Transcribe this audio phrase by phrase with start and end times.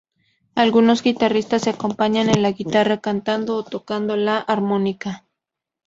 [0.55, 5.27] Algunos guitarristas se acompañan en la guitarra cantando o tocando la armónica.